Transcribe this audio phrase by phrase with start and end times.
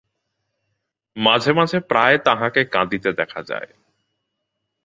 [1.17, 3.69] মাঝে মাঝে প্রায় তাঁহাকে কাঁদিতে দেখা যায়।